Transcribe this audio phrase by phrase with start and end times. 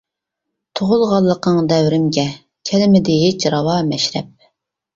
[0.79, 2.25] تۇغۇلغانلىقىڭ دەۋرىمگە،
[2.73, 4.37] كەلمىدى ھېچ راۋا مەشرەپ.